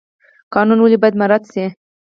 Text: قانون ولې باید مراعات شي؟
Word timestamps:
قانون 0.53 0.79
ولې 0.81 0.97
باید 1.01 1.19
مراعات 1.21 1.43
شي؟ 1.53 1.65